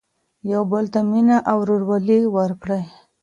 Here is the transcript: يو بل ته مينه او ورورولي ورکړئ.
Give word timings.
يو 0.51 0.61
بل 0.71 0.85
ته 0.93 0.99
مينه 1.11 1.37
او 1.51 1.57
ورورولي 1.63 2.19
ورکړئ. 2.37 2.83